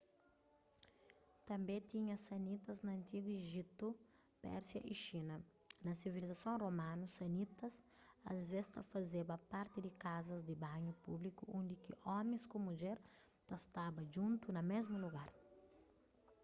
[1.45, 3.87] tânbe tinha sanitas na antigu ejiptu
[4.45, 5.35] pérsia y xina
[5.85, 7.73] na sivilizason romanu sanitas
[8.33, 12.97] asvês ta fazeba parti di kazas di banhu públiku undi ki omis ku mudjer
[13.47, 15.29] ta staba djuntu na mésmu lugar